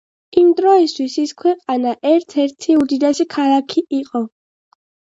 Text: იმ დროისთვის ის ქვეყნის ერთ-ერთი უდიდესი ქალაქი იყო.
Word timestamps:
იმ 0.43 0.45
დროისთვის 0.59 1.17
ის 1.25 1.33
ქვეყნის 1.43 2.01
ერთ-ერთი 2.15 2.81
უდიდესი 2.83 3.31
ქალაქი 3.39 3.89
იყო. 4.03 4.27